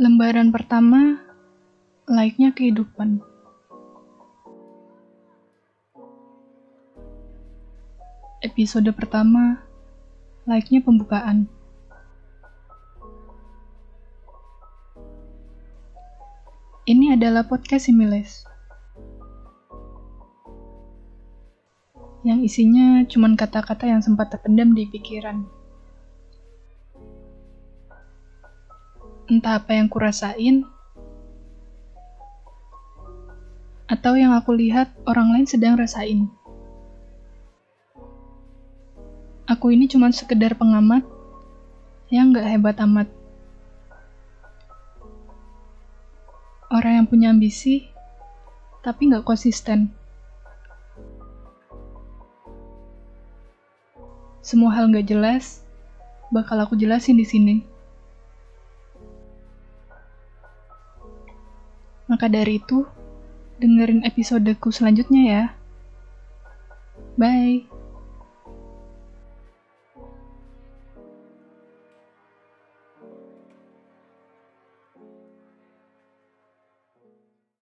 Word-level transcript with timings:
Lembaran 0.00 0.48
pertama, 0.48 1.20
like-nya 2.08 2.56
kehidupan. 2.56 3.20
Episode 8.40 8.88
pertama, 8.96 9.60
like-nya 10.48 10.80
pembukaan. 10.80 11.44
Ini 16.88 17.20
adalah 17.20 17.44
podcast 17.44 17.92
Similes. 17.92 18.48
Yang 22.24 22.48
isinya 22.48 23.04
cuma 23.04 23.28
kata-kata 23.36 23.84
yang 23.84 24.00
sempat 24.00 24.32
terpendam 24.32 24.72
di 24.72 24.88
pikiran. 24.88 25.59
Entah 29.30 29.62
apa 29.62 29.78
yang 29.78 29.86
kurasain, 29.86 30.66
atau 33.90 34.14
yang 34.14 34.34
aku 34.34 34.54
lihat 34.54 34.90
orang 35.06 35.34
lain 35.34 35.46
sedang 35.46 35.78
rasain. 35.78 36.26
Aku 39.50 39.74
ini 39.74 39.90
cuma 39.90 40.10
sekedar 40.14 40.54
pengamat 40.54 41.02
yang 42.10 42.30
gak 42.30 42.46
hebat 42.46 42.78
amat. 42.86 43.06
Orang 46.70 47.02
yang 47.02 47.06
punya 47.06 47.34
ambisi, 47.34 47.90
tapi 48.82 49.10
gak 49.10 49.26
konsisten. 49.26 49.90
Semua 54.42 54.74
hal 54.74 54.90
gak 54.90 55.06
jelas, 55.06 55.66
bakal 56.30 56.62
aku 56.62 56.78
jelasin 56.78 57.18
di 57.18 57.26
sini. 57.26 57.69
Maka 62.10 62.26
dari 62.26 62.58
itu, 62.58 62.82
dengerin 63.62 64.02
episodeku 64.02 64.74
selanjutnya 64.74 65.22
ya. 65.22 65.44
Bye. 67.14 67.79